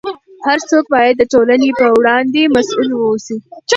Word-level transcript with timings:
هر 0.45 0.59
څوک 0.69 0.85
باید 0.93 1.15
د 1.17 1.23
ټولنې 1.33 1.69
په 1.79 1.87
وړاندې 1.99 2.51
مسؤل 2.55 2.87
واوسي. 2.93 3.37